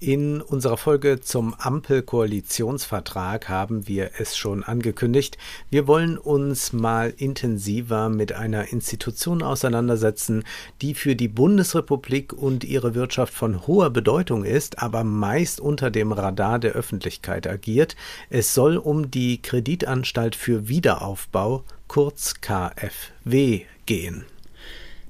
[0.00, 5.38] In unserer Folge zum Ampelkoalitionsvertrag haben wir es schon angekündigt.
[5.70, 10.44] Wir wollen uns mal intensiver mit einer Institution auseinandersetzen,
[10.82, 16.12] die für die Bundesrepublik und ihre Wirtschaft von hoher Bedeutung ist, aber meist unter dem
[16.12, 17.96] Radar der Öffentlichkeit agiert.
[18.30, 24.26] Es soll um die Kreditanstalt für Wiederaufbau, kurz KfW, gehen.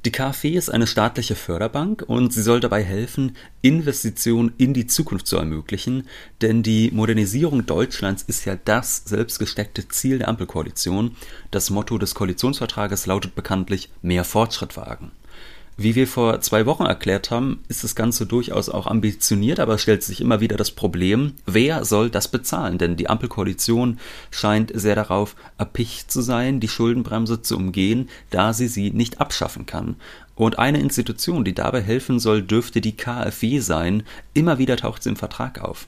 [0.05, 5.27] Die KfW ist eine staatliche Förderbank und sie soll dabei helfen, Investitionen in die Zukunft
[5.27, 6.07] zu ermöglichen,
[6.41, 11.17] denn die Modernisierung Deutschlands ist ja das selbstgesteckte Ziel der Ampelkoalition.
[11.51, 15.11] Das Motto des Koalitionsvertrages lautet bekanntlich mehr Fortschritt wagen.
[15.81, 20.03] Wie wir vor zwei Wochen erklärt haben, ist das Ganze durchaus auch ambitioniert, aber stellt
[20.03, 22.79] sich immer wieder das Problem, wer soll das bezahlen?
[22.79, 24.01] Denn die Ampelkoalition
[24.33, 29.67] scheint sehr darauf erpicht zu sein, die Schuldenbremse zu umgehen, da sie sie nicht abschaffen
[29.67, 29.95] kann.
[30.35, 34.03] Und eine Institution, die dabei helfen soll, dürfte die KfW sein.
[34.35, 35.87] Immer wieder taucht sie im Vertrag auf.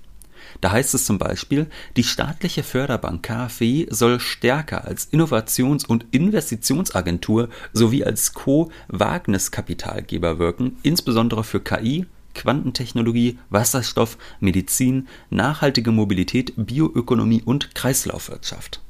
[0.61, 7.49] Da heißt es zum Beispiel, die staatliche Förderbank KfW soll stärker als Innovations- und Investitionsagentur
[7.73, 18.81] sowie als Co-Wagniskapitalgeber wirken, insbesondere für KI, Quantentechnologie, Wasserstoff, Medizin, nachhaltige Mobilität, Bioökonomie und Kreislaufwirtschaft.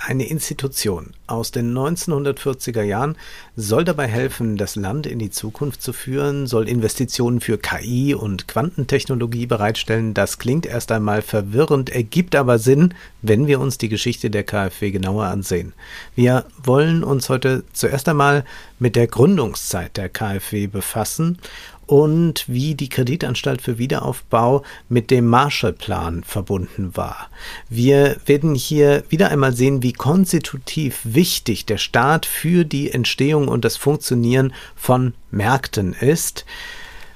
[0.00, 3.16] Eine Institution aus den 1940er Jahren
[3.56, 8.46] soll dabei helfen, das Land in die Zukunft zu führen, soll Investitionen für KI und
[8.46, 10.14] Quantentechnologie bereitstellen.
[10.14, 14.92] Das klingt erst einmal verwirrend, ergibt aber Sinn, wenn wir uns die Geschichte der KfW
[14.92, 15.74] genauer ansehen.
[16.14, 18.44] Wir wollen uns heute zuerst einmal
[18.78, 21.38] mit der Gründungszeit der KfW befassen
[21.88, 27.30] und wie die Kreditanstalt für Wiederaufbau mit dem Marshallplan verbunden war.
[27.70, 33.64] Wir werden hier wieder einmal sehen, wie konstitutiv wichtig der Staat für die Entstehung und
[33.64, 36.44] das Funktionieren von Märkten ist.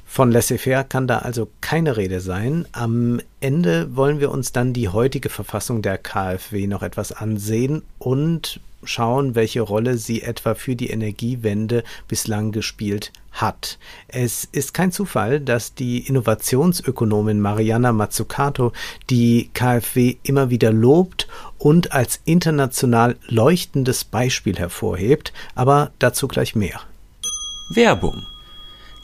[0.07, 2.67] Von laissez-faire kann da also keine Rede sein.
[2.73, 8.61] Am Ende wollen wir uns dann die heutige Verfassung der KfW noch etwas ansehen und
[8.85, 13.79] schauen, welche Rolle sie etwa für die Energiewende bislang gespielt hat.
[14.09, 18.73] Es ist kein Zufall, dass die Innovationsökonomin Mariana Mazzucato
[19.11, 21.29] die KfW immer wieder lobt
[21.59, 26.81] und als international leuchtendes Beispiel hervorhebt, aber dazu gleich mehr.
[27.75, 28.27] Werbung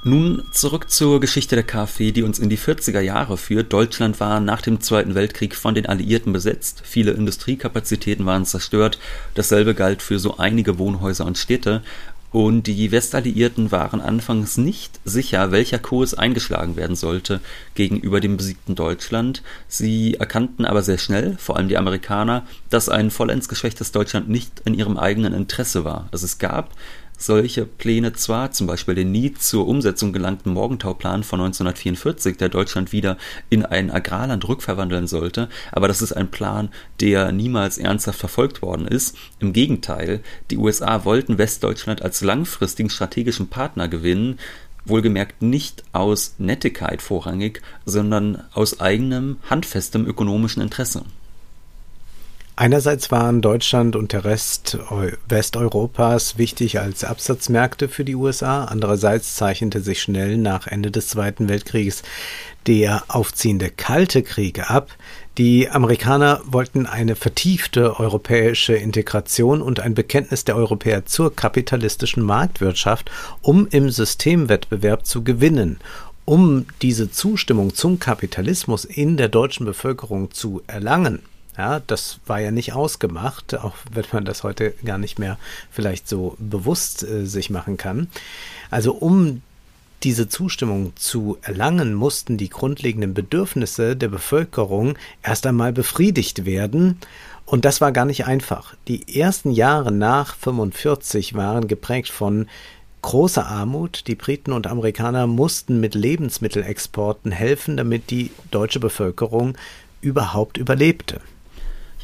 [0.06, 3.72] Nun zurück zur Geschichte der KfW, die uns in die 40er Jahre führt.
[3.72, 6.83] Deutschland war nach dem Zweiten Weltkrieg von den Alliierten besetzt.
[6.84, 9.00] Viele Industriekapazitäten waren zerstört.
[9.34, 11.83] Dasselbe galt für so einige Wohnhäuser und Städte.
[12.31, 17.41] Und die Westalliierten waren anfangs nicht sicher, welcher Kurs eingeschlagen werden sollte
[17.75, 19.43] gegenüber dem besiegten Deutschland.
[19.66, 24.60] Sie erkannten aber sehr schnell, vor allem die Amerikaner, dass ein vollends geschwächtes Deutschland nicht
[24.66, 26.09] in ihrem eigenen Interesse war.
[26.13, 26.71] Dass es gab
[27.16, 32.92] solche Pläne zwar, zum Beispiel den nie zur Umsetzung gelangten Morgentauplan von 1944, der Deutschland
[32.92, 33.16] wieder
[33.51, 36.71] in ein Agrarland rückverwandeln sollte, aber das ist ein Plan,
[37.01, 39.16] der niemals ernsthaft verfolgt worden ist.
[39.39, 40.21] Im Gegenteil,
[40.51, 44.39] die USA wollten Westdeutschland als langfristigen strategischen Partner gewinnen,
[44.84, 51.03] wohlgemerkt nicht aus Nettigkeit vorrangig, sondern aus eigenem, handfestem ökonomischen Interesse.
[52.59, 54.79] Einerseits waren Deutschland und der Rest
[55.29, 61.51] Westeuropas wichtig als Absatzmärkte für die USA, andererseits zeichnete sich schnell nach Ende des Zweiten
[61.51, 62.03] Weltkrieges
[62.67, 64.91] der aufziehende Kalte Krieg ab,
[65.39, 73.11] Die Amerikaner wollten eine vertiefte europäische Integration und ein Bekenntnis der Europäer zur kapitalistischen Marktwirtschaft,
[73.43, 75.79] um im Systemwettbewerb zu gewinnen.
[76.25, 81.21] Um diese Zustimmung zum Kapitalismus in der deutschen Bevölkerung zu erlangen,
[81.59, 85.39] ja, das war ja nicht ausgemacht, auch wenn man das heute gar nicht mehr
[85.71, 88.09] vielleicht so bewusst äh, sich machen kann.
[88.71, 89.43] Also um
[90.03, 96.99] diese Zustimmung zu erlangen, mussten die grundlegenden Bedürfnisse der Bevölkerung erst einmal befriedigt werden.
[97.47, 98.75] Und das war gar nicht einfach.
[98.89, 102.47] Die ersten Jahre nach 45 waren geprägt von
[103.03, 104.05] großer Armut.
[104.09, 109.57] Die Briten und Amerikaner mussten mit Lebensmittelexporten helfen, damit die deutsche Bevölkerung
[110.01, 111.21] überhaupt überlebte.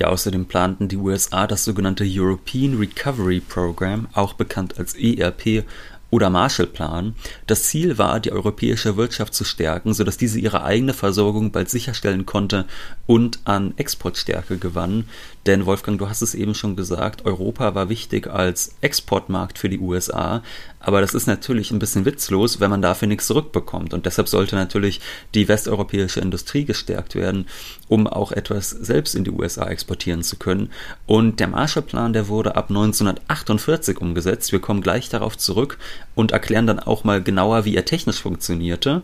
[0.02, 5.64] Ja, außerdem planten die USA das sogenannte European Recovery Program, auch bekannt als ERP,
[6.12, 7.14] oder Marshallplan.
[7.46, 12.26] Das Ziel war, die europäische Wirtschaft zu stärken, sodass diese ihre eigene Versorgung bald sicherstellen
[12.26, 12.66] konnte
[13.06, 15.06] und an Exportstärke gewann.
[15.46, 19.78] Denn Wolfgang, du hast es eben schon gesagt, Europa war wichtig als Exportmarkt für die
[19.78, 20.42] USA,
[20.78, 23.94] aber das ist natürlich ein bisschen witzlos, wenn man dafür nichts zurückbekommt.
[23.94, 25.00] Und deshalb sollte natürlich
[25.34, 27.46] die westeuropäische Industrie gestärkt werden,
[27.88, 30.70] um auch etwas selbst in die USA exportieren zu können.
[31.06, 34.52] Und der Marshallplan, der wurde ab 1948 umgesetzt.
[34.52, 35.78] Wir kommen gleich darauf zurück
[36.14, 39.02] und erklären dann auch mal genauer, wie er technisch funktionierte.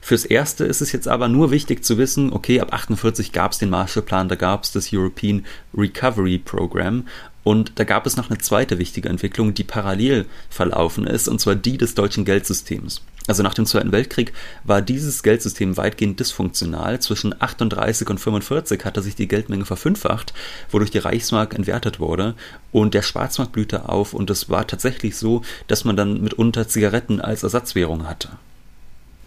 [0.00, 3.58] Fürs Erste ist es jetzt aber nur wichtig zu wissen, okay, ab 48 gab es
[3.58, 5.44] den Marshallplan, da gab es das European
[5.76, 7.04] Recovery Program
[7.42, 11.54] und da gab es noch eine zweite wichtige Entwicklung, die parallel verlaufen ist, und zwar
[11.54, 13.02] die des deutschen Geldsystems.
[13.30, 14.32] Also nach dem Zweiten Weltkrieg
[14.64, 16.98] war dieses Geldsystem weitgehend dysfunktional.
[16.98, 20.34] Zwischen 38 und 45 hatte sich die Geldmenge verfünffacht,
[20.68, 22.34] wodurch die Reichsmark entwertet wurde
[22.72, 27.20] und der Schwarzmarkt blühte auf und es war tatsächlich so, dass man dann mitunter Zigaretten
[27.20, 28.30] als Ersatzwährung hatte.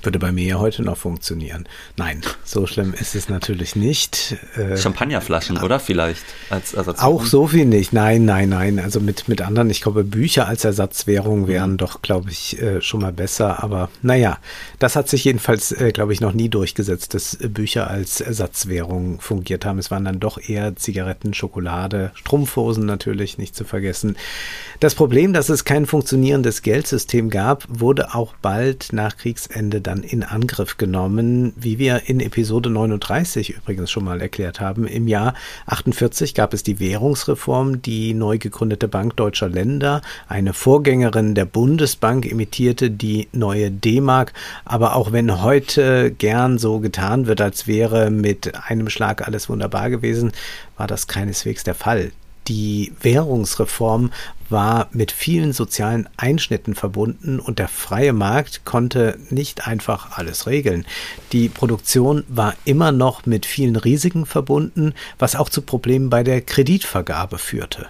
[0.03, 1.65] Würde bei mir ja heute noch funktionieren.
[1.95, 4.35] Nein, so schlimm ist es natürlich nicht.
[4.57, 7.15] Äh, Champagnerflaschen, oder vielleicht als Ersatzwährung?
[7.15, 7.93] Auch so viel nicht.
[7.93, 8.79] Nein, nein, nein.
[8.79, 11.77] Also mit, mit anderen, ich glaube, Bücher als Ersatzwährung wären mhm.
[11.77, 13.63] doch, glaube ich, äh, schon mal besser.
[13.63, 14.39] Aber naja,
[14.79, 19.65] das hat sich jedenfalls, äh, glaube ich, noch nie durchgesetzt, dass Bücher als Ersatzwährung fungiert
[19.65, 19.79] haben.
[19.79, 24.17] Es waren dann doch eher Zigaretten, Schokolade, Strumpfhosen natürlich, nicht zu vergessen.
[24.79, 30.03] Das Problem, dass es kein funktionierendes Geldsystem gab, wurde auch bald nach Kriegsende dann dann
[30.03, 34.87] in Angriff genommen, wie wir in Episode 39 übrigens schon mal erklärt haben.
[34.87, 35.35] Im Jahr
[35.67, 42.25] 48 gab es die Währungsreform, die neu gegründete Bank Deutscher Länder, eine Vorgängerin der Bundesbank
[42.25, 44.33] imitierte die neue D-Mark,
[44.65, 49.91] aber auch wenn heute gern so getan wird, als wäre mit einem Schlag alles wunderbar
[49.91, 50.31] gewesen,
[50.75, 52.11] war das keineswegs der Fall.
[52.47, 54.11] Die Währungsreform
[54.49, 60.85] war mit vielen sozialen Einschnitten verbunden und der freie Markt konnte nicht einfach alles regeln.
[61.31, 66.41] Die Produktion war immer noch mit vielen Risiken verbunden, was auch zu Problemen bei der
[66.41, 67.87] Kreditvergabe führte.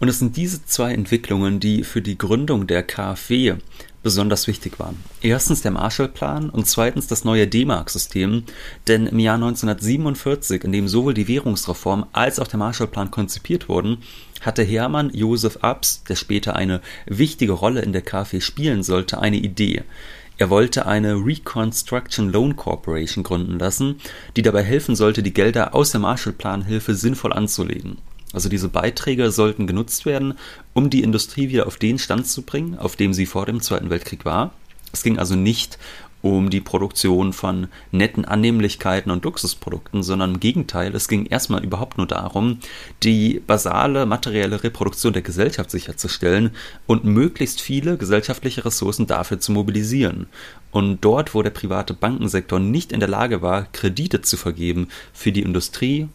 [0.00, 3.54] Und es sind diese zwei Entwicklungen, die für die Gründung der KfW
[4.02, 5.02] besonders wichtig waren.
[5.20, 8.44] Erstens der Marshallplan und zweitens das neue D-Mark-System,
[8.88, 13.98] denn im Jahr 1947, in dem sowohl die Währungsreform als auch der Marshallplan konzipiert wurden,
[14.40, 19.36] hatte Hermann Josef Abs, der später eine wichtige Rolle in der KfW spielen sollte, eine
[19.36, 19.82] Idee.
[20.38, 24.00] Er wollte eine Reconstruction Loan Corporation gründen lassen,
[24.34, 27.98] die dabei helfen sollte, die Gelder aus der Marshallplanhilfe sinnvoll anzulegen.
[28.32, 30.34] Also diese Beiträge sollten genutzt werden,
[30.72, 33.90] um die Industrie wieder auf den Stand zu bringen, auf dem sie vor dem Zweiten
[33.90, 34.52] Weltkrieg war.
[34.92, 35.78] Es ging also nicht
[36.22, 41.98] um die Produktion von netten Annehmlichkeiten und Luxusprodukten, sondern im Gegenteil, es ging erstmal überhaupt
[41.98, 42.60] nur darum,
[43.02, 46.52] die basale materielle Reproduktion der Gesellschaft sicherzustellen
[46.86, 50.26] und möglichst viele gesellschaftliche Ressourcen dafür zu mobilisieren.
[50.70, 55.32] Und dort, wo der private Bankensektor nicht in der Lage war, Kredite zu vergeben für
[55.32, 56.08] die Industrie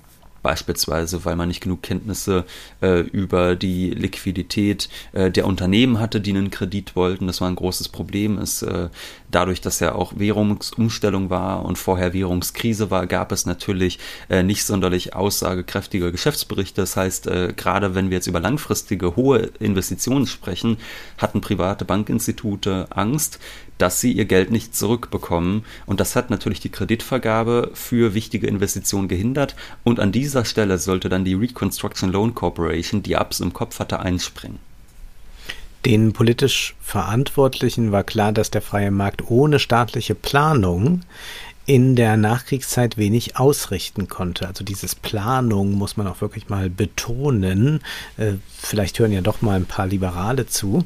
[0.47, 2.45] beispielsweise weil man nicht genug Kenntnisse
[2.81, 7.27] äh, über die Liquidität äh, der Unternehmen hatte, die einen Kredit wollten.
[7.27, 8.37] Das war ein großes Problem.
[8.37, 8.87] Es, äh,
[9.29, 13.99] dadurch, dass ja auch Währungsumstellung war und vorher Währungskrise war, gab es natürlich
[14.29, 16.79] äh, nicht sonderlich aussagekräftige Geschäftsberichte.
[16.79, 20.77] Das heißt, äh, gerade wenn wir jetzt über langfristige hohe Investitionen sprechen,
[21.17, 23.39] hatten private Bankinstitute Angst,
[23.77, 25.65] dass sie ihr Geld nicht zurückbekommen.
[25.85, 29.55] Und das hat natürlich die Kreditvergabe für wichtige Investitionen gehindert.
[29.83, 33.99] Und an dieser Stelle sollte dann die Reconstruction Loan Corporation, die Abs im Kopf hatte,
[33.99, 34.59] einspringen.
[35.85, 41.01] Den politisch Verantwortlichen war klar, dass der freie Markt ohne staatliche Planung
[41.67, 44.47] in der Nachkriegszeit wenig ausrichten konnte.
[44.47, 47.81] Also dieses Planung muss man auch wirklich mal betonen.
[48.15, 50.85] Äh, vielleicht hören ja doch mal ein paar Liberale zu.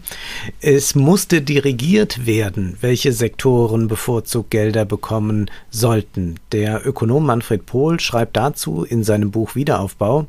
[0.60, 6.40] Es musste dirigiert werden, welche Sektoren bevorzugt Gelder bekommen sollten.
[6.52, 10.26] Der Ökonom Manfred Pohl schreibt dazu in seinem Buch Wiederaufbau,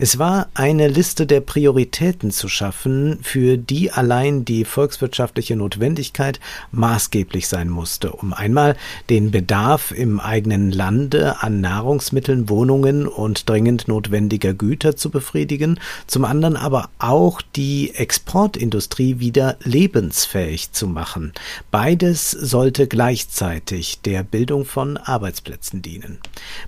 [0.00, 6.40] es war eine Liste der Prioritäten zu schaffen, für die allein die volkswirtschaftliche Notwendigkeit
[6.72, 8.76] maßgeblich sein musste, um einmal
[9.08, 16.24] den Bedarf im eigenen Lande an Nahrungsmitteln, Wohnungen und dringend notwendiger Güter zu befriedigen, zum
[16.24, 21.32] anderen aber auch die Exportindustrie wieder lebensfähig zu machen.
[21.70, 26.18] Beides sollte gleichzeitig der Bildung von Arbeitsplätzen dienen.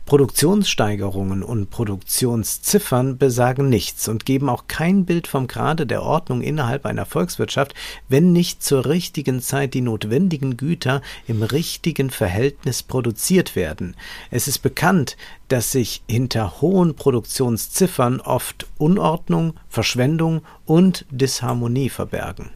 [0.07, 6.87] Produktionssteigerungen und Produktionsziffern besagen nichts und geben auch kein Bild vom Grade der Ordnung innerhalb
[6.87, 7.75] einer Volkswirtschaft,
[8.09, 13.95] wenn nicht zur richtigen Zeit die notwendigen Güter im richtigen Verhältnis produziert produziert werden.
[14.33, 15.17] Es ist bekannt,
[15.47, 22.51] dass sich hinter hohen Produktionsziffern oft Unordnung, Verschwendung und Disharmonie verbergen.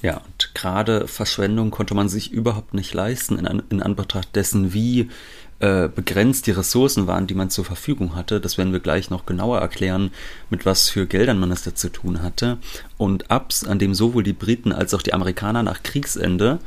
[0.00, 4.72] Ja, und gerade Verschwendung konnte man sich überhaupt nicht leisten in, An in Anbetracht dessen,
[4.72, 5.10] wie
[5.58, 8.40] äh, begrenzt die Ressourcen waren, die man zur Verfügung hatte.
[8.40, 10.10] Das werden wir gleich noch genauer erklären,
[10.48, 12.56] mit was für Geldern man es da zu tun hatte.
[12.96, 16.60] Und Abs, an dem sowohl die Briten als auch die Amerikaner nach Kriegsende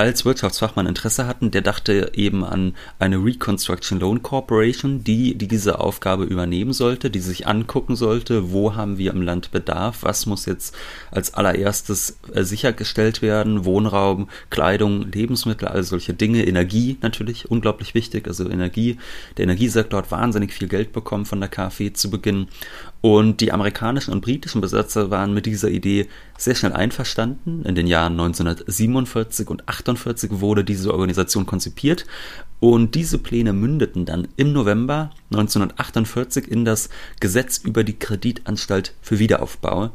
[0.00, 5.78] als Wirtschaftsfachmann Interesse hatten, der dachte eben an eine Reconstruction Loan Corporation, die, die diese
[5.78, 10.46] Aufgabe übernehmen sollte, die sich angucken sollte, wo haben wir im Land Bedarf, was muss
[10.46, 10.74] jetzt
[11.10, 18.26] als allererstes äh, sichergestellt werden, Wohnraum, Kleidung, Lebensmittel, all solche Dinge, Energie natürlich, unglaublich wichtig,
[18.26, 18.96] also Energie,
[19.36, 22.48] der Energiesektor hat wahnsinnig viel Geld bekommen von der KfW zu Beginn
[23.02, 27.64] und die amerikanischen und britischen Besatzer waren mit dieser Idee sehr schnell einverstanden.
[27.64, 32.04] In den Jahren 1947 und 48 wurde diese Organisation konzipiert
[32.60, 36.90] und diese Pläne mündeten dann im November 1948 in das
[37.20, 39.90] Gesetz über die Kreditanstalt für Wiederaufbau.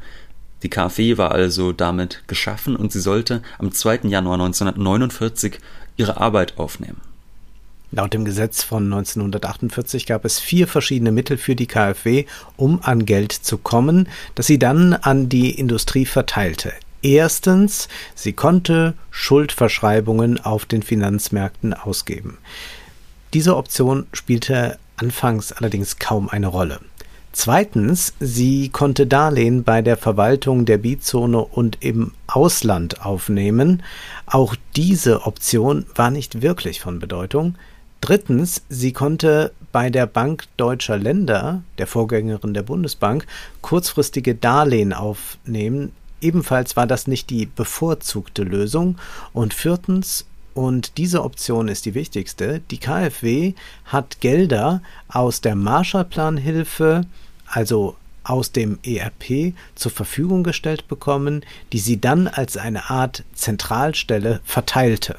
[0.63, 4.01] Die KfW war also damit geschaffen und sie sollte am 2.
[4.05, 5.59] Januar 1949
[5.95, 7.01] ihre Arbeit aufnehmen.
[7.91, 12.25] Laut dem Gesetz von 1948 gab es vier verschiedene Mittel für die KfW,
[12.57, 16.73] um an Geld zu kommen, das sie dann an die Industrie verteilte.
[17.01, 22.39] Erstens, sie konnte Schuldverschreibungen auf den Finanzmärkten ausgeben.
[23.33, 26.79] Diese Option spielte anfangs allerdings kaum eine Rolle.
[27.31, 33.83] Zweitens, sie konnte Darlehen bei der Verwaltung der Bizone und im Ausland aufnehmen.
[34.25, 37.55] Auch diese Option war nicht wirklich von Bedeutung.
[38.05, 43.25] Drittens, sie konnte bei der Bank Deutscher Länder, der Vorgängerin der Bundesbank,
[43.61, 45.91] kurzfristige Darlehen aufnehmen.
[46.21, 48.99] Ebenfalls war das nicht die bevorzugte Lösung.
[49.33, 57.07] Und viertens, und diese Option ist die wichtigste, die KfW hat Gelder aus der Marshallplanhilfe,
[57.47, 61.43] also aus dem ERP zur Verfügung gestellt bekommen,
[61.73, 65.15] die sie dann als eine Art Zentralstelle verteilte.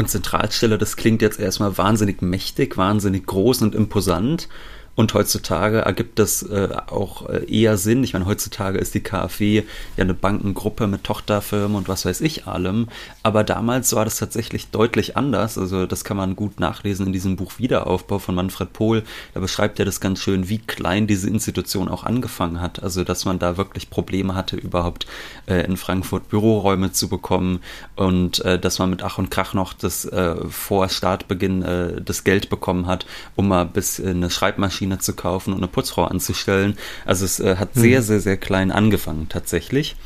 [0.00, 4.48] Und Zentralstelle, das klingt jetzt erstmal wahnsinnig mächtig, wahnsinnig groß und imposant.
[4.96, 8.04] Und heutzutage ergibt das äh, auch äh, eher Sinn.
[8.04, 9.62] Ich meine, heutzutage ist die KfW
[9.96, 12.88] ja eine Bankengruppe mit Tochterfirmen und was weiß ich allem.
[13.22, 15.56] Aber damals war das tatsächlich deutlich anders.
[15.56, 19.02] Also das kann man gut nachlesen in diesem Buch Wiederaufbau von Manfred Pohl.
[19.32, 22.82] Da beschreibt er das ganz schön, wie klein diese Institution auch angefangen hat.
[22.82, 25.06] Also dass man da wirklich Probleme hatte, überhaupt
[25.46, 27.60] äh, in Frankfurt Büroräume zu bekommen
[27.96, 32.24] und äh, dass man mit Ach und Krach noch das äh, vor Startbeginn äh, das
[32.24, 36.76] Geld bekommen hat, um mal bis eine Schreibmaschine Waschmaschine zu kaufen und eine Putzfrau anzustellen.
[37.04, 38.04] Also es äh, hat sehr, mhm.
[38.04, 39.96] sehr, sehr klein angefangen tatsächlich.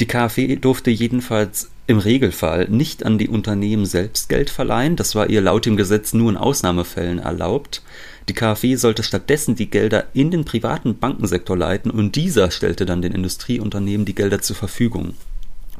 [0.00, 4.96] Die KfW durfte jedenfalls im Regelfall nicht an die Unternehmen selbst Geld verleihen.
[4.96, 7.82] Das war ihr laut dem Gesetz nur in Ausnahmefällen erlaubt.
[8.28, 13.02] Die KfW sollte stattdessen die Gelder in den privaten Bankensektor leiten und dieser stellte dann
[13.02, 15.14] den Industrieunternehmen die Gelder zur Verfügung.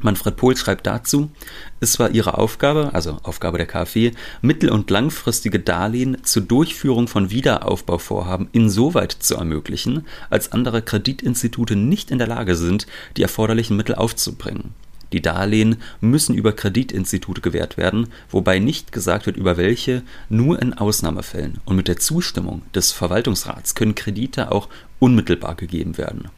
[0.01, 1.31] Manfred Pohl schreibt dazu,
[1.79, 4.11] es war ihre Aufgabe, also Aufgabe der KfW,
[4.41, 12.11] mittel- und langfristige Darlehen zur Durchführung von Wiederaufbauvorhaben insoweit zu ermöglichen, als andere Kreditinstitute nicht
[12.11, 12.87] in der Lage sind,
[13.17, 14.73] die erforderlichen Mittel aufzubringen.
[15.13, 20.73] Die Darlehen müssen über Kreditinstitute gewährt werden, wobei nicht gesagt wird, über welche, nur in
[20.73, 21.59] Ausnahmefällen.
[21.65, 24.67] Und mit der Zustimmung des Verwaltungsrats können Kredite auch
[24.99, 26.29] unmittelbar gegeben werden.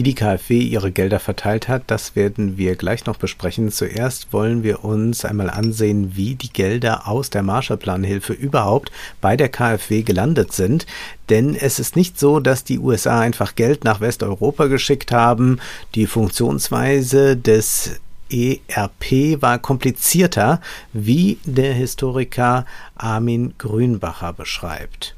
[0.00, 3.70] Wie die KfW ihre Gelder verteilt hat, das werden wir gleich noch besprechen.
[3.70, 8.90] Zuerst wollen wir uns einmal ansehen, wie die Gelder aus der Marshallplanhilfe überhaupt
[9.20, 10.86] bei der KfW gelandet sind.
[11.28, 15.60] Denn es ist nicht so, dass die USA einfach Geld nach Westeuropa geschickt haben.
[15.94, 20.62] Die Funktionsweise des ERP war komplizierter,
[20.94, 22.64] wie der Historiker
[22.96, 25.14] Armin Grünbacher beschreibt.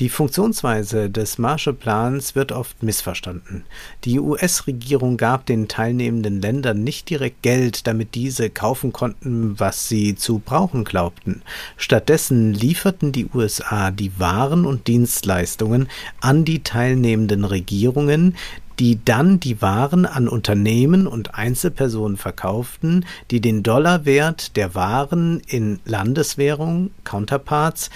[0.00, 3.64] Die Funktionsweise des Marshallplans wird oft missverstanden.
[4.04, 10.14] Die US-Regierung gab den teilnehmenden Ländern nicht direkt Geld, damit diese kaufen konnten, was sie
[10.14, 11.42] zu brauchen glaubten.
[11.76, 15.86] Stattdessen lieferten die USA die Waren und Dienstleistungen
[16.22, 18.36] an die teilnehmenden Regierungen,
[18.80, 25.80] die dann die Waren an Unternehmen und Einzelpersonen verkauften, die den Dollarwert der Waren in
[25.84, 27.90] Landeswährung, Counterparts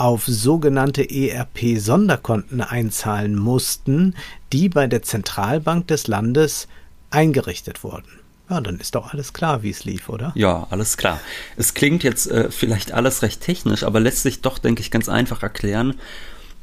[0.00, 4.14] auf sogenannte ERP-Sonderkonten einzahlen mussten,
[4.50, 6.68] die bei der Zentralbank des Landes
[7.10, 8.08] eingerichtet wurden.
[8.48, 10.32] Ja, dann ist doch alles klar, wie es lief, oder?
[10.34, 11.20] Ja, alles klar.
[11.58, 15.10] Es klingt jetzt äh, vielleicht alles recht technisch, aber lässt sich doch, denke ich, ganz
[15.10, 15.94] einfach erklären.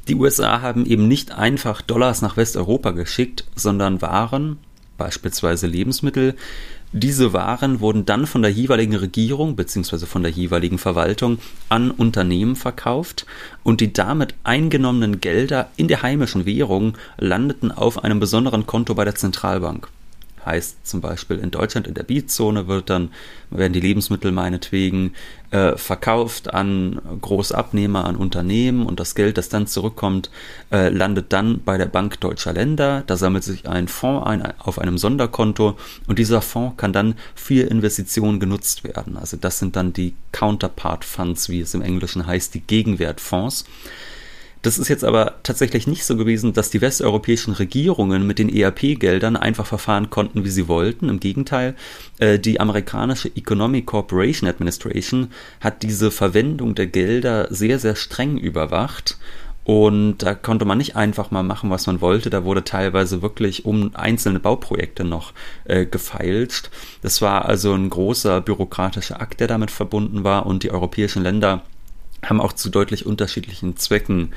[0.08, 4.58] Die USA haben eben nicht einfach Dollars nach Westeuropa geschickt, sondern Waren,
[4.96, 6.34] beispielsweise Lebensmittel,
[6.92, 10.06] diese Waren wurden dann von der jeweiligen Regierung bzw.
[10.06, 13.26] von der jeweiligen Verwaltung an Unternehmen verkauft
[13.62, 19.04] und die damit eingenommenen Gelder in der heimischen Währung landeten auf einem besonderen Konto bei
[19.04, 19.88] der Zentralbank
[20.44, 23.10] heißt zum Beispiel in Deutschland in der Beatzone wird dann,
[23.50, 25.14] werden die Lebensmittel meinetwegen
[25.50, 30.30] äh, verkauft an Großabnehmer, an Unternehmen und das Geld, das dann zurückkommt,
[30.70, 33.02] äh, landet dann bei der Bank Deutscher Länder.
[33.06, 37.62] Da sammelt sich ein Fonds ein auf einem Sonderkonto und dieser Fonds kann dann für
[37.68, 39.16] Investitionen genutzt werden.
[39.16, 43.64] Also das sind dann die Counterpart Funds, wie es im Englischen heißt, die Gegenwertfonds.
[44.62, 49.36] Das ist jetzt aber tatsächlich nicht so gewesen, dass die westeuropäischen Regierungen mit den ERP-Geldern
[49.36, 51.08] einfach verfahren konnten, wie sie wollten.
[51.08, 51.76] Im Gegenteil,
[52.18, 59.16] äh, die amerikanische Economic Corporation Administration hat diese Verwendung der Gelder sehr, sehr streng überwacht.
[59.62, 62.30] Und da konnte man nicht einfach mal machen, was man wollte.
[62.30, 65.34] Da wurde teilweise wirklich um einzelne Bauprojekte noch
[65.66, 66.70] äh, gefeilscht.
[67.02, 70.46] Das war also ein großer bürokratischer Akt, der damit verbunden war.
[70.46, 71.64] Und die europäischen Länder
[72.24, 74.32] haben auch zu deutlich unterschiedlichen Zwecken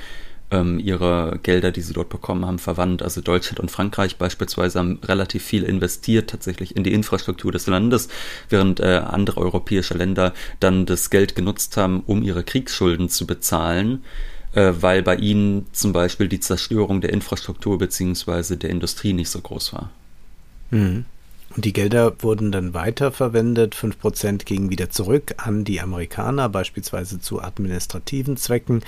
[0.51, 3.01] ähm, ihre Gelder, die sie dort bekommen haben, verwandt.
[3.01, 8.09] Also Deutschland und Frankreich beispielsweise haben relativ viel investiert tatsächlich in die Infrastruktur des Landes,
[8.49, 14.03] während äh, andere europäische Länder dann das Geld genutzt haben, um ihre Kriegsschulden zu bezahlen
[14.53, 19.39] äh, weil bei ihnen zum Beispiel die Zerstörung der Infrastruktur beziehungsweise der Industrie nicht so
[19.39, 19.89] groß war.
[20.71, 21.05] Mhm.
[21.55, 23.75] Und die Gelder wurden dann weiterverwendet.
[23.75, 28.83] Fünf Prozent gingen wieder zurück an die Amerikaner, beispielsweise zu administrativen Zwecken.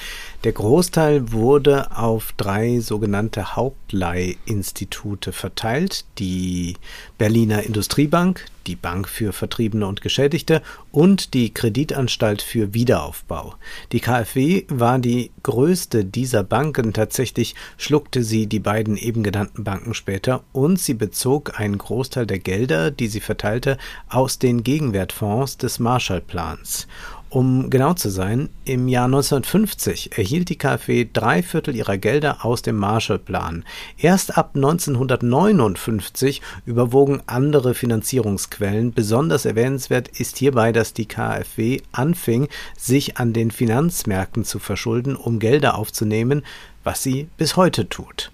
[0.45, 6.06] Der Großteil wurde auf drei sogenannte Hauptleihinstitute verteilt.
[6.19, 6.78] Die
[7.24, 13.56] Berliner Industriebank, die Bank für Vertriebene und Geschädigte und die Kreditanstalt für Wiederaufbau.
[13.94, 19.94] Die KfW war die größte dieser Banken, tatsächlich schluckte sie die beiden eben genannten Banken
[19.94, 23.78] später und sie bezog einen Großteil der Gelder, die sie verteilte,
[24.10, 26.88] aus den Gegenwertfonds des Marshallplans.
[27.34, 32.62] Um genau zu sein, im Jahr 1950 erhielt die KfW drei Viertel ihrer Gelder aus
[32.62, 33.65] dem Marshallplan.
[33.98, 38.93] Erst ab 1959 überwogen andere Finanzierungsquellen.
[38.93, 45.39] Besonders erwähnenswert ist hierbei, dass die KfW anfing, sich an den Finanzmärkten zu verschulden, um
[45.39, 46.43] Gelder aufzunehmen,
[46.84, 48.32] was sie bis heute tut.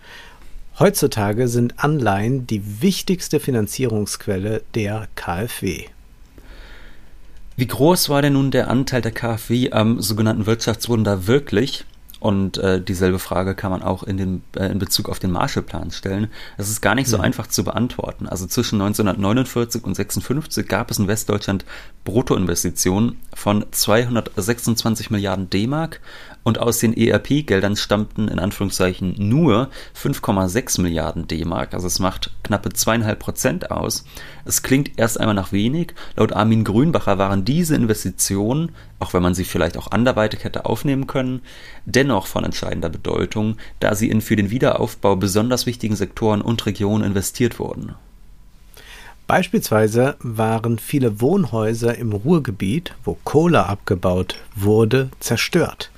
[0.77, 5.85] Heutzutage sind Anleihen die wichtigste Finanzierungsquelle der KfW.
[7.59, 11.83] Wie groß war denn nun der Anteil der KfW am sogenannten Wirtschaftswunder wirklich?
[12.21, 15.91] Und äh, dieselbe Frage kann man auch in, den, äh, in Bezug auf den Marshallplan
[15.91, 16.29] stellen.
[16.57, 17.23] Das ist gar nicht so mhm.
[17.25, 18.27] einfach zu beantworten.
[18.27, 21.65] Also zwischen 1949 und 56 gab es in Westdeutschland
[22.05, 25.99] Bruttoinvestitionen von 226 Milliarden D-Mark
[26.43, 31.73] und aus den ERP-Geldern stammten in Anführungszeichen nur 5,6 Milliarden D-Mark.
[31.73, 34.05] Also es macht knappe zweieinhalb Prozent aus.
[34.45, 35.93] Es klingt erst einmal nach wenig.
[36.15, 41.07] Laut Armin Grünbacher waren diese Investitionen, auch wenn man sie vielleicht auch anderweitig hätte aufnehmen
[41.07, 41.41] können,
[41.85, 47.03] dennoch von entscheidender Bedeutung, da sie in für den Wiederaufbau besonders wichtigen Sektoren und Regionen
[47.03, 47.95] investiert wurden.
[49.29, 55.91] Beispielsweise waren viele Wohnhäuser im Ruhrgebiet, wo Kohle abgebaut wurde, zerstört.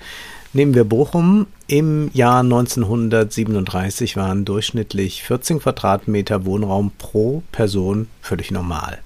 [0.51, 1.47] Nehmen wir Bochum.
[1.65, 8.97] Im Jahr 1937 waren durchschnittlich 14 Quadratmeter Wohnraum pro Person völlig normal.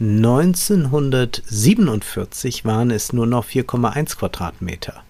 [0.00, 5.04] 1947 waren es nur noch 4,1 Quadratmeter.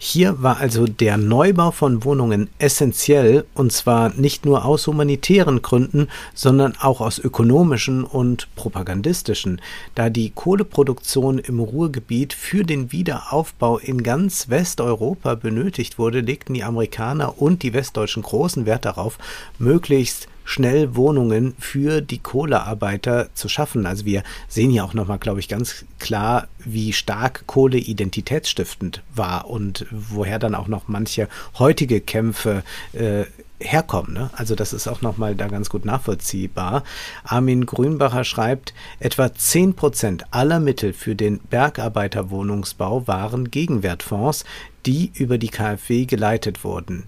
[0.00, 6.06] Hier war also der Neubau von Wohnungen essentiell, und zwar nicht nur aus humanitären Gründen,
[6.34, 9.60] sondern auch aus ökonomischen und propagandistischen,
[9.96, 16.62] da die Kohleproduktion im Ruhrgebiet für den Wiederaufbau in ganz Westeuropa benötigt wurde, legten die
[16.62, 19.18] Amerikaner und die westdeutschen großen Wert darauf,
[19.58, 23.84] möglichst schnell Wohnungen für die Kohlearbeiter zu schaffen.
[23.84, 29.50] Also wir sehen hier auch nochmal, glaube ich, ganz klar, wie stark Kohle identitätsstiftend war
[29.50, 32.62] und woher dann auch noch manche heutige Kämpfe
[32.94, 33.24] äh,
[33.60, 34.14] herkommen.
[34.14, 34.30] Ne?
[34.32, 36.82] Also das ist auch nochmal da ganz gut nachvollziehbar.
[37.24, 44.46] Armin Grünbacher schreibt, etwa 10 Prozent aller Mittel für den Bergarbeiterwohnungsbau waren Gegenwertfonds,
[44.86, 47.04] die über die KfW geleitet wurden.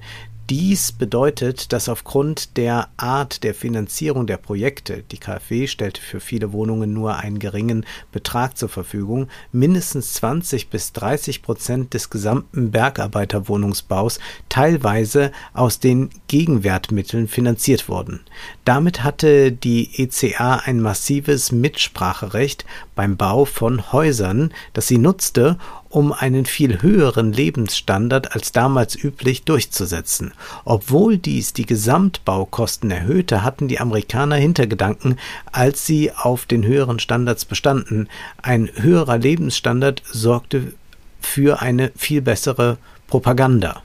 [0.50, 6.52] Dies bedeutet, dass aufgrund der Art der Finanzierung der Projekte, die KfW stellte für viele
[6.52, 14.18] Wohnungen nur einen geringen Betrag zur Verfügung, mindestens 20 bis 30 Prozent des gesamten Bergarbeiterwohnungsbaus
[14.48, 18.18] teilweise aus den Gegenwertmitteln finanziert wurden.
[18.64, 22.64] Damit hatte die ECA ein massives Mitspracherecht
[22.96, 25.58] beim Bau von Häusern, das sie nutzte,
[25.90, 30.32] um einen viel höheren Lebensstandard als damals üblich durchzusetzen.
[30.64, 35.18] Obwohl dies die Gesamtbaukosten erhöhte, hatten die Amerikaner Hintergedanken,
[35.50, 38.08] als sie auf den höheren Standards bestanden.
[38.40, 40.72] Ein höherer Lebensstandard sorgte
[41.20, 43.82] für eine viel bessere Propaganda.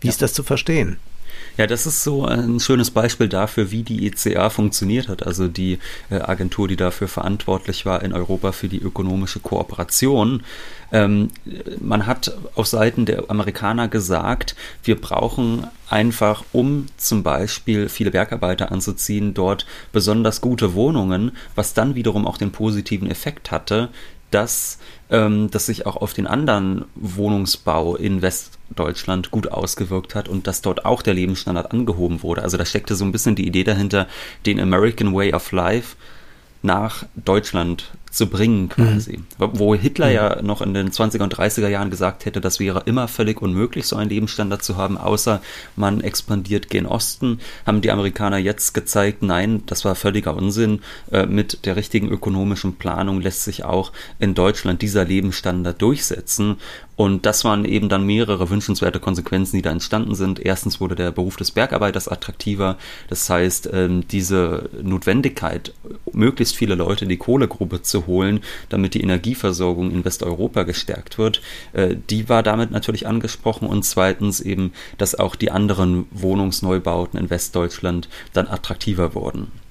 [0.00, 0.12] Wie ja.
[0.12, 0.96] ist das zu verstehen?
[1.56, 5.78] Ja, das ist so ein schönes Beispiel dafür, wie die ECA funktioniert hat, also die
[6.10, 10.42] äh, Agentur, die dafür verantwortlich war in Europa für die ökonomische Kooperation.
[10.90, 11.30] Ähm,
[11.80, 18.72] man hat auf Seiten der Amerikaner gesagt, wir brauchen einfach, um zum Beispiel viele Bergarbeiter
[18.72, 23.90] anzuziehen, dort besonders gute Wohnungen, was dann wiederum auch den positiven Effekt hatte,
[24.30, 24.78] dass
[25.10, 30.62] ähm, das sich auch auf den anderen Wohnungsbau in Westdeutschland gut ausgewirkt hat und dass
[30.62, 32.42] dort auch der Lebensstandard angehoben wurde.
[32.42, 34.08] Also da steckte so ein bisschen die Idee dahinter,
[34.46, 35.96] den American Way of Life
[36.62, 39.18] nach Deutschland zu bringen quasi.
[39.38, 39.50] Mhm.
[39.54, 40.12] Wo Hitler mhm.
[40.12, 43.86] ja noch in den 20er und 30er Jahren gesagt hätte, das wäre immer völlig unmöglich,
[43.86, 45.42] so einen Lebensstandard zu haben, außer
[45.76, 50.80] man expandiert gen Osten, haben die Amerikaner jetzt gezeigt, nein, das war völliger Unsinn.
[51.10, 56.56] Äh, mit der richtigen ökonomischen Planung lässt sich auch in Deutschland dieser Lebensstandard durchsetzen.
[56.96, 60.38] Und das waren eben dann mehrere wünschenswerte Konsequenzen, die da entstanden sind.
[60.38, 62.76] Erstens wurde der Beruf des Bergarbeiters attraktiver.
[63.08, 65.72] Das heißt, ähm, diese Notwendigkeit,
[66.12, 71.40] möglichst viele Leute in die Kohlegrube zu holen, damit die Energieversorgung in Westeuropa gestärkt wird.
[71.72, 77.30] Äh, die war damit natürlich angesprochen und zweitens eben, dass auch die anderen Wohnungsneubauten in
[77.30, 79.63] Westdeutschland dann attraktiver wurden.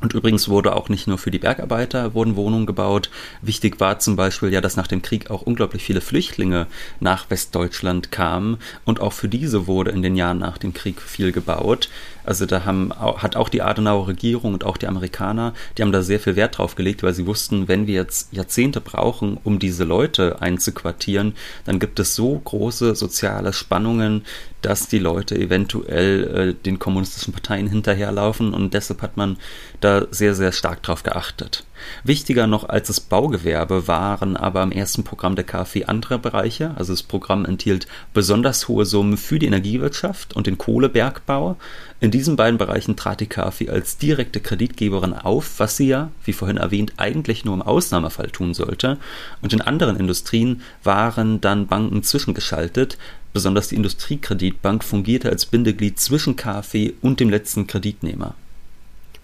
[0.00, 3.10] Und übrigens wurde auch nicht nur für die Bergarbeiter wurden Wohnungen gebaut.
[3.42, 6.66] Wichtig war zum Beispiel ja, dass nach dem Krieg auch unglaublich viele Flüchtlinge
[7.00, 8.56] nach Westdeutschland kamen.
[8.86, 11.90] Und auch für diese wurde in den Jahren nach dem Krieg viel gebaut.
[12.24, 16.02] Also da haben, hat auch die Adenauer Regierung und auch die Amerikaner, die haben da
[16.02, 19.84] sehr viel Wert drauf gelegt, weil sie wussten, wenn wir jetzt Jahrzehnte brauchen, um diese
[19.84, 21.34] Leute einzuquartieren,
[21.64, 24.24] dann gibt es so große soziale Spannungen,
[24.62, 29.38] dass die Leute eventuell äh, den kommunistischen Parteien hinterherlaufen und deshalb hat man
[29.80, 31.64] da sehr, sehr stark drauf geachtet.
[32.04, 36.72] Wichtiger noch als das Baugewerbe waren aber im ersten Programm der KfW andere Bereiche.
[36.76, 41.56] Also das Programm enthielt besonders hohe Summen für die Energiewirtschaft und den Kohlebergbau.
[42.00, 46.32] In diesen beiden Bereichen trat die KfW als direkte Kreditgeberin auf, was sie ja, wie
[46.32, 48.98] vorhin erwähnt, eigentlich nur im Ausnahmefall tun sollte.
[49.42, 52.98] Und in anderen Industrien waren dann Banken zwischengeschaltet,
[53.32, 58.34] Besonders die Industriekreditbank fungierte als Bindeglied zwischen KfW und dem letzten Kreditnehmer.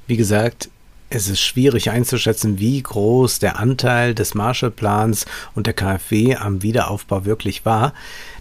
[0.06, 0.68] Wie gesagt,
[1.08, 7.24] es ist schwierig einzuschätzen, wie groß der Anteil des Marshallplans und der KfW am Wiederaufbau
[7.24, 7.92] wirklich war.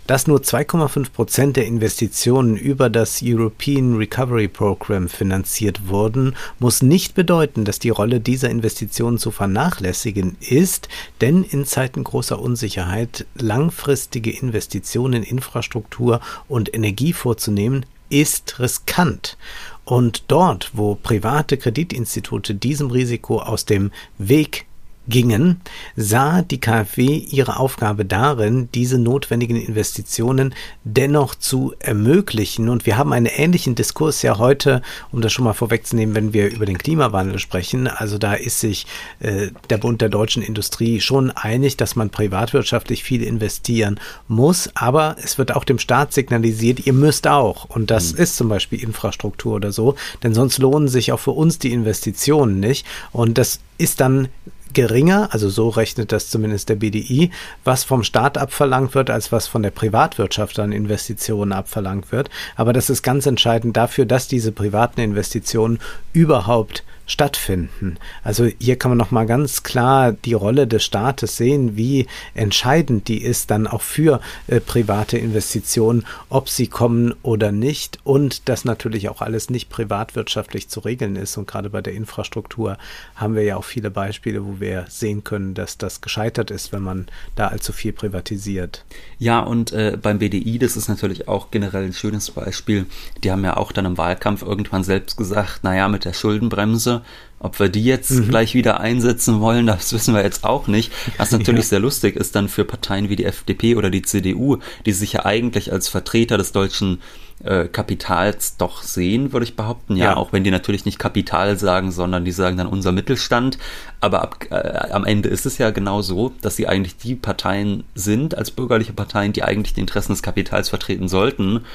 [0.07, 7.15] Dass nur 2,5 Prozent der Investitionen über das European Recovery Program finanziert wurden, muss nicht
[7.15, 10.89] bedeuten, dass die Rolle dieser Investitionen zu vernachlässigen ist,
[11.21, 19.37] denn in Zeiten großer Unsicherheit langfristige Investitionen in Infrastruktur und Energie vorzunehmen, ist riskant.
[19.85, 24.65] Und dort, wo private Kreditinstitute diesem Risiko aus dem Weg
[25.07, 25.61] gingen,
[25.95, 32.69] sah die KfW ihre Aufgabe darin, diese notwendigen Investitionen dennoch zu ermöglichen.
[32.69, 36.51] Und wir haben einen ähnlichen Diskurs ja heute, um das schon mal vorwegzunehmen, wenn wir
[36.51, 37.87] über den Klimawandel sprechen.
[37.87, 38.87] Also da ist sich
[39.19, 44.69] äh, der Bund der deutschen Industrie schon einig, dass man privatwirtschaftlich viel investieren muss.
[44.75, 47.65] Aber es wird auch dem Staat signalisiert, ihr müsst auch.
[47.65, 48.19] Und das mhm.
[48.19, 49.95] ist zum Beispiel Infrastruktur oder so.
[50.23, 52.85] Denn sonst lohnen sich auch für uns die Investitionen nicht.
[53.11, 54.29] Und das ist dann
[54.75, 57.31] geringer, also so rechnet das zumindest der BDI,
[57.63, 62.29] was vom Staat abverlangt wird, als was von der Privatwirtschaft an Investitionen abverlangt wird.
[62.55, 65.79] Aber das ist ganz entscheidend dafür, dass diese privaten Investitionen
[66.13, 67.97] überhaupt stattfinden.
[68.23, 73.07] Also hier kann man noch mal ganz klar die Rolle des Staates sehen, wie entscheidend
[73.07, 78.65] die ist dann auch für äh, private Investitionen, ob sie kommen oder nicht und dass
[78.65, 82.77] natürlich auch alles nicht privatwirtschaftlich zu regeln ist und gerade bei der Infrastruktur
[83.15, 86.81] haben wir ja auch viele Beispiele, wo wir sehen können, dass das gescheitert ist, wenn
[86.81, 88.83] man da allzu viel privatisiert.
[89.19, 92.85] Ja, und äh, beim BDI, das ist natürlich auch generell ein schönes Beispiel.
[93.23, 96.94] Die haben ja auch dann im Wahlkampf irgendwann selbst gesagt, naja, mit der Schuldenbremse
[97.39, 98.29] ob wir die jetzt mhm.
[98.29, 100.91] gleich wieder einsetzen wollen, das wissen wir jetzt auch nicht.
[101.17, 101.69] Was natürlich ja.
[101.69, 105.25] sehr lustig ist dann für Parteien wie die FDP oder die CDU, die sich ja
[105.25, 107.01] eigentlich als Vertreter des deutschen
[107.43, 109.97] äh, Kapitals doch sehen, würde ich behaupten.
[109.97, 113.57] Ja, ja, auch wenn die natürlich nicht Kapital sagen, sondern die sagen dann unser Mittelstand.
[113.99, 117.83] Aber ab, äh, am Ende ist es ja genau so, dass sie eigentlich die Parteien
[117.93, 121.65] sind, als bürgerliche Parteien, die eigentlich die Interessen des Kapitals vertreten sollten.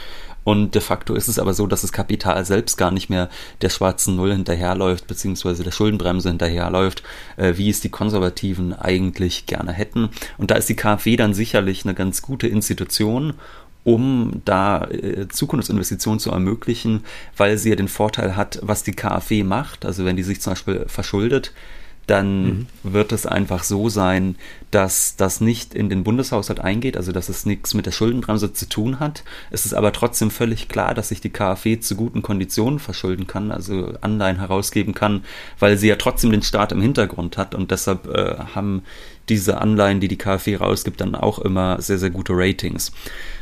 [0.45, 3.29] Und de facto ist es aber so, dass das Kapital selbst gar nicht mehr
[3.61, 7.03] der schwarzen Null hinterherläuft, beziehungsweise der Schuldenbremse hinterherläuft,
[7.37, 10.09] äh, wie es die Konservativen eigentlich gerne hätten.
[10.39, 13.35] Und da ist die KfW dann sicherlich eine ganz gute Institution,
[13.85, 17.05] um da äh, Zukunftsinvestitionen zu ermöglichen,
[17.37, 19.85] weil sie ja den Vorteil hat, was die KfW macht.
[19.85, 21.53] Also wenn die sich zum Beispiel verschuldet,
[22.11, 22.67] dann mhm.
[22.83, 24.35] wird es einfach so sein,
[24.73, 28.69] dass das nicht in den Bundeshaushalt eingeht, also dass es nichts mit der Schuldenbremse zu
[28.69, 29.23] tun hat.
[29.51, 33.53] Es ist aber trotzdem völlig klar, dass sich die KfW zu guten Konditionen verschulden kann,
[33.53, 35.23] also Anleihen herausgeben kann,
[35.61, 38.83] weil sie ja trotzdem den Staat im Hintergrund hat und deshalb äh, haben
[39.29, 42.91] diese Anleihen, die die KfW rausgibt, dann auch immer sehr, sehr gute Ratings.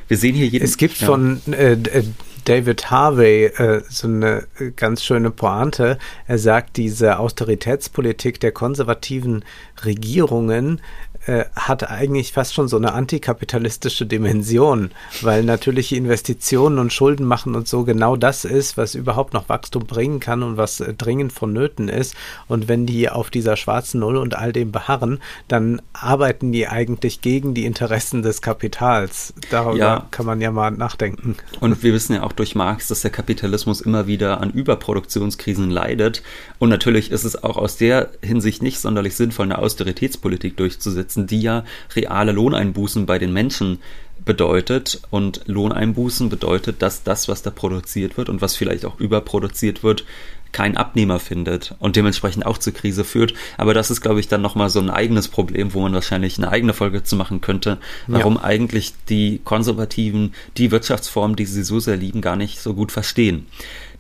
[0.08, 0.64] Wir sehen hier jeden.
[0.64, 1.06] Es gibt ja.
[1.06, 2.04] von äh, äh
[2.48, 5.98] David Harvey äh, so eine ganz schöne Pointe.
[6.26, 9.44] Er sagt, diese Austeritätspolitik der konservativen
[9.84, 10.80] Regierungen
[11.28, 17.54] äh, hat eigentlich fast schon so eine antikapitalistische Dimension, weil natürlich Investitionen und Schulden machen
[17.54, 21.32] und so genau das ist, was überhaupt noch Wachstum bringen kann und was äh, dringend
[21.34, 22.14] vonnöten ist.
[22.46, 27.20] Und wenn die auf dieser schwarzen Null und all dem beharren, dann arbeiten die eigentlich
[27.20, 29.34] gegen die Interessen des Kapitals.
[29.50, 30.06] Darüber ja.
[30.10, 31.36] kann man ja mal nachdenken.
[31.60, 36.22] Und wir wissen ja auch durch Marx, dass der Kapitalismus immer wieder an Überproduktionskrisen leidet.
[36.58, 41.26] Und natürlich ist es auch aus der Hinsicht nicht sonderlich sinnvoll, eine Austeritätspolitik durchzusetzen Einbußen,
[41.26, 43.78] die ja reale Lohneinbußen bei den Menschen
[44.24, 45.00] bedeutet.
[45.10, 50.04] Und Lohneinbußen bedeutet, dass das, was da produziert wird und was vielleicht auch überproduziert wird,
[50.50, 53.34] keinen Abnehmer findet und dementsprechend auch zur Krise führt.
[53.58, 56.50] Aber das ist, glaube ich, dann nochmal so ein eigenes Problem, wo man wahrscheinlich eine
[56.50, 57.76] eigene Folge zu machen könnte,
[58.06, 58.44] warum ja.
[58.44, 63.46] eigentlich die Konservativen die Wirtschaftsform, die sie so sehr lieben, gar nicht so gut verstehen.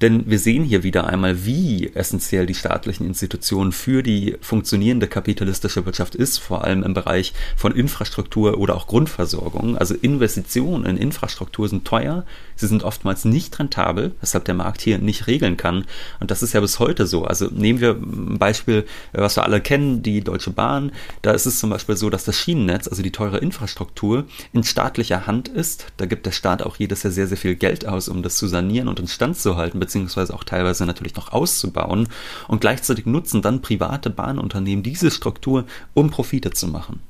[0.00, 5.84] Denn wir sehen hier wieder einmal, wie essentiell die staatlichen Institutionen für die funktionierende kapitalistische
[5.86, 9.76] Wirtschaft ist, vor allem im Bereich von Infrastruktur oder auch Grundversorgung.
[9.76, 14.98] Also Investitionen in Infrastruktur sind teuer, sie sind oftmals nicht rentabel, weshalb der Markt hier
[14.98, 15.84] nicht regeln kann.
[16.20, 17.24] Und das ist ja bis heute so.
[17.24, 20.92] Also nehmen wir ein Beispiel, was wir alle kennen, die Deutsche Bahn.
[21.22, 25.26] Da ist es zum Beispiel so, dass das Schienennetz, also die teure Infrastruktur, in staatlicher
[25.26, 25.86] Hand ist.
[25.96, 28.46] Da gibt der Staat auch jedes Jahr sehr, sehr viel Geld aus, um das zu
[28.46, 32.08] sanieren und in Stand zu halten beziehungsweise auch teilweise natürlich noch auszubauen.
[32.46, 37.00] Und gleichzeitig nutzen dann private Bahnunternehmen diese Struktur, um Profite zu machen.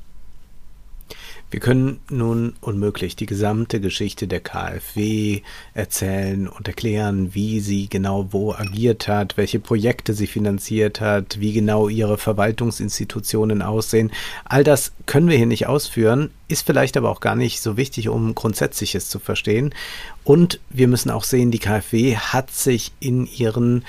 [1.51, 5.41] Wir können nun unmöglich die gesamte Geschichte der KfW
[5.73, 11.55] erzählen und erklären, wie sie genau wo agiert hat, welche Projekte sie finanziert hat, wie
[11.55, 14.13] genau ihre Verwaltungsinstitutionen aussehen.
[14.45, 18.11] All das können wir hier nicht ausführen, ist vielleicht aber auch gar nicht so wichtig,
[18.11, 19.75] um Grundsätzliches zu verstehen.
[20.25, 23.87] Und wir müssen auch sehen, die KfW hat sich in ihren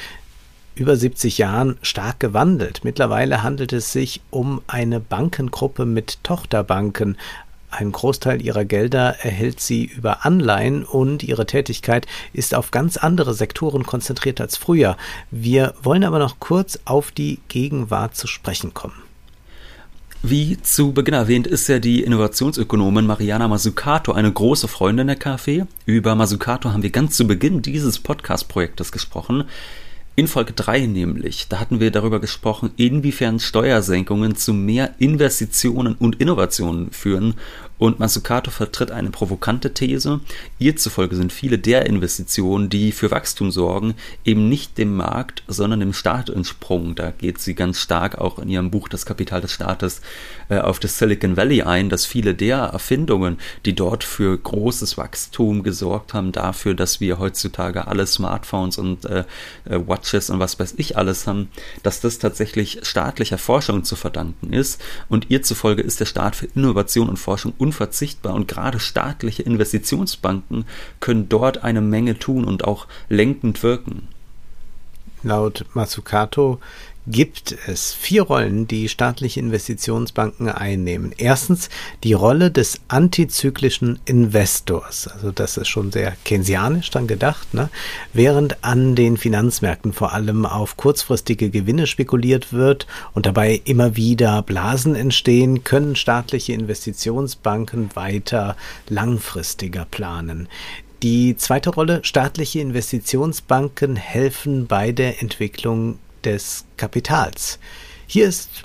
[0.76, 2.86] über 70 Jahren stark gewandelt.
[2.86, 7.17] Mittlerweile handelt es sich um eine Bankengruppe mit Tochterbanken,
[7.72, 13.34] ein Großteil ihrer Gelder erhält sie über Anleihen und ihre Tätigkeit ist auf ganz andere
[13.34, 14.98] Sektoren konzentriert als früher.
[15.32, 19.02] Wir wollen aber noch kurz auf die Gegenwart zu sprechen kommen.
[20.22, 25.64] Wie zu Beginn erwähnt, ist ja die Innovationsökonomin Mariana Mazzucato eine große Freundin der KfW.
[25.86, 29.46] Über Mazzucato haben wir ganz zu Beginn dieses Podcast-Projektes gesprochen.
[30.20, 36.20] In Folge 3 nämlich, da hatten wir darüber gesprochen, inwiefern Steuersenkungen zu mehr Investitionen und
[36.20, 37.36] Innovationen führen
[37.80, 40.20] und Masukato vertritt eine provokante These.
[40.60, 45.80] Ihr zufolge sind viele der Investitionen, die für Wachstum sorgen, eben nicht dem Markt, sondern
[45.80, 46.94] dem Staat entsprungen.
[46.94, 50.02] Da geht sie ganz stark auch in ihrem Buch Das Kapital des Staates
[50.50, 55.63] äh, auf das Silicon Valley ein, dass viele der Erfindungen, die dort für großes Wachstum
[55.63, 59.24] gesorgt haben, dafür, dass wir heutzutage alle Smartphones und äh,
[59.65, 61.50] äh Watches und was weiß ich alles haben,
[61.84, 64.82] dass das tatsächlich staatlicher Forschung zu verdanken ist.
[65.08, 70.66] Und ihr zufolge ist der Staat für Innovation und Forschung unverzichtbar und gerade staatliche Investitionsbanken
[71.00, 74.08] können dort eine Menge tun und auch lenkend wirken.
[75.22, 76.60] Laut Matsukato
[77.12, 81.12] gibt es vier Rollen, die staatliche Investitionsbanken einnehmen.
[81.17, 81.69] Erstens
[82.04, 85.08] die Rolle des antizyklischen Investors.
[85.08, 87.54] Also das ist schon sehr keynesianisch dann gedacht.
[87.54, 87.69] Ne?
[88.13, 94.43] Während an den Finanzmärkten vor allem auf kurzfristige Gewinne spekuliert wird und dabei immer wieder
[94.43, 98.56] Blasen entstehen, können staatliche Investitionsbanken weiter
[98.88, 100.48] langfristiger planen.
[101.02, 107.60] Die zweite Rolle, staatliche Investitionsbanken helfen bei der Entwicklung des Kapitals.
[108.08, 108.64] Hier ist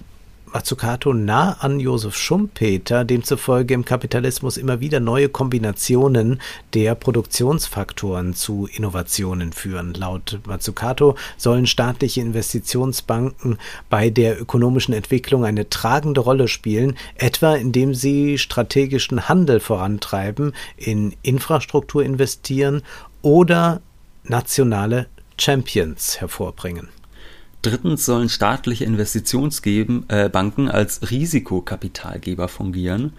[0.55, 6.41] Mazzucato nah an Josef Schumpeter, demzufolge im Kapitalismus immer wieder neue Kombinationen
[6.75, 9.95] der Produktionsfaktoren zu Innovationen führen.
[9.95, 13.59] Laut Mazzucato sollen staatliche Investitionsbanken
[13.91, 21.17] bei der ökonomischen Entwicklung eine tragende Rolle spielen, etwa indem sie strategischen Handel vorantreiben, in
[21.23, 22.83] Infrastruktur investieren
[23.23, 23.81] oder
[24.23, 26.91] nationale Champions hervorbringen.
[27.65, 33.15] Drittens sollen staatliche Investitionsbanken äh, als Risikokapitalgeber fungieren.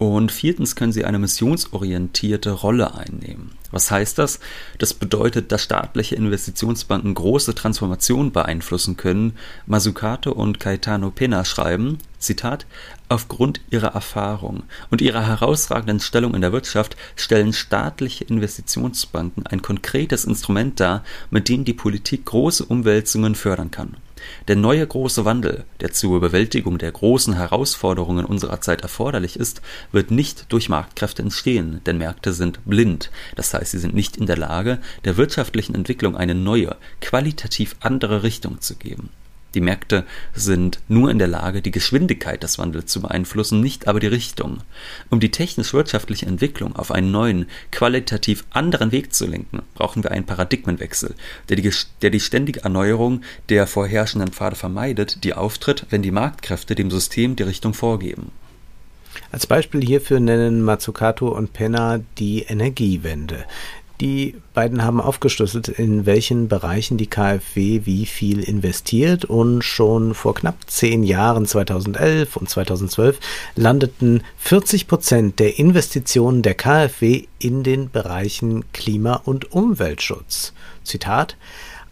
[0.00, 3.50] Und viertens können sie eine missionsorientierte Rolle einnehmen.
[3.70, 4.40] Was heißt das?
[4.78, 9.36] Das bedeutet, dass staatliche Investitionsbanken große Transformationen beeinflussen können.
[9.66, 12.64] Masukato und Caetano Pena schreiben, Zitat,
[13.10, 20.24] aufgrund ihrer Erfahrung und ihrer herausragenden Stellung in der Wirtschaft stellen staatliche Investitionsbanken ein konkretes
[20.24, 23.98] Instrument dar, mit dem die Politik große Umwälzungen fördern kann.
[24.48, 30.10] Der neue große Wandel, der zur Bewältigung der großen Herausforderungen unserer Zeit erforderlich ist, wird
[30.10, 34.36] nicht durch Marktkräfte entstehen, denn Märkte sind blind, das heißt, sie sind nicht in der
[34.36, 39.10] Lage, der wirtschaftlichen Entwicklung eine neue, qualitativ andere Richtung zu geben
[39.54, 43.98] die Märkte sind nur in der Lage, die Geschwindigkeit des Wandels zu beeinflussen, nicht aber
[43.98, 44.58] die Richtung.
[45.08, 50.26] Um die technisch-wirtschaftliche Entwicklung auf einen neuen, qualitativ anderen Weg zu lenken, brauchen wir einen
[50.26, 51.14] Paradigmenwechsel,
[51.48, 51.70] der die,
[52.02, 57.34] der die ständige Erneuerung der vorherrschenden Pfade vermeidet, die auftritt, wenn die Marktkräfte dem System
[57.34, 58.30] die Richtung vorgeben.
[59.32, 63.44] Als Beispiel hierfür nennen Mazzucato und Penna die Energiewende.
[64.00, 70.34] Die beiden haben aufgeschlüsselt, in welchen Bereichen die KfW wie viel investiert und schon vor
[70.34, 73.20] knapp zehn Jahren, 2011 und 2012,
[73.56, 80.54] landeten 40 Prozent der Investitionen der KfW in den Bereichen Klima- und Umweltschutz.
[80.82, 81.36] Zitat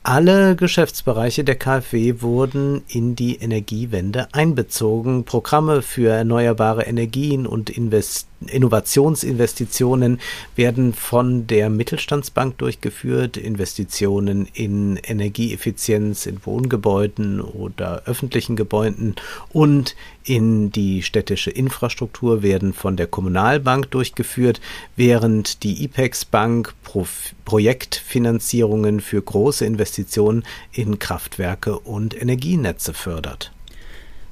[0.08, 5.24] alle Geschäftsbereiche der KfW wurden in die Energiewende einbezogen.
[5.24, 10.20] Programme für erneuerbare Energien und Invest Innovationsinvestitionen
[10.54, 13.36] werden von der Mittelstandsbank durchgeführt.
[13.36, 19.16] Investitionen in Energieeffizienz in Wohngebäuden oder öffentlichen Gebäuden
[19.52, 24.60] und in die städtische Infrastruktur werden von der Kommunalbank durchgeführt,
[24.94, 27.06] während die IPEX Bank Pro
[27.44, 33.52] Projektfinanzierungen für große Investitionen in Kraftwerke und Energienetze fördert.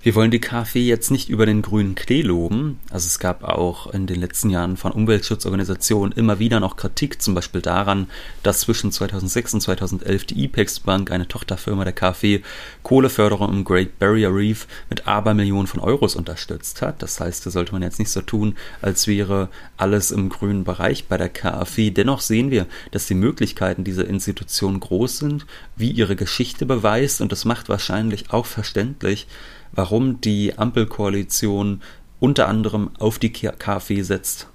[0.07, 2.79] Wir wollen die KfW jetzt nicht über den grünen Klee loben.
[2.91, 7.35] Also es gab auch in den letzten Jahren von Umweltschutzorganisationen immer wieder noch Kritik, zum
[7.35, 8.07] Beispiel daran,
[8.45, 12.43] dass zwischen 2006 und 2011 die IPEX Bank, eine Tochterfirma der KfW,
[12.85, 17.03] Kohleförderung im Great Barrier Reef mit Abermillionen von Euros unterstützt hat.
[17.03, 21.07] Das heißt, da sollte man jetzt nicht so tun, als wäre alles im grünen Bereich
[21.09, 21.91] bei der KfW.
[21.91, 27.33] Dennoch sehen wir, dass die Möglichkeiten dieser Institution groß sind, wie ihre Geschichte beweist und
[27.33, 29.27] das macht wahrscheinlich auch verständlich,
[29.73, 31.83] warum die Ampelkoalition
[32.21, 34.49] unter anderem auf die KfW setzt.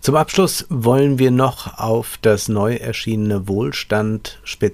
[0.00, 4.70] Zum Abschluss wollen wir noch auf das neu erschienene Wohlstand, äh,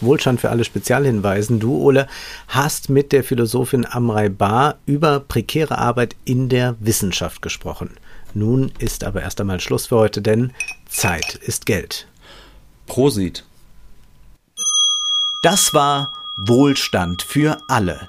[0.00, 1.60] Wohlstand für alle Spezial hinweisen.
[1.60, 2.06] Du, Ole,
[2.48, 7.90] hast mit der Philosophin Amrei Bar über prekäre Arbeit in der Wissenschaft gesprochen.
[8.32, 10.52] Nun ist aber erst einmal Schluss für heute, denn
[10.88, 12.08] Zeit ist Geld.
[12.86, 13.44] Prosit.
[15.42, 18.08] Das war Wohlstand für alle